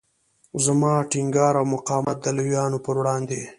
زما 0.63 0.93
ټینګار 1.11 1.53
او 1.59 1.65
مقاومت 1.75 2.17
د 2.21 2.27
لویانو 2.37 2.77
پر 2.85 2.95
وړاندې. 2.99 3.41